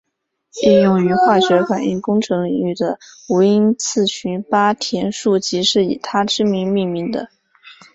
[0.63, 2.97] 应用于化学反应工程领域的
[3.29, 7.29] 无因次群八田数即是以他之名命名的。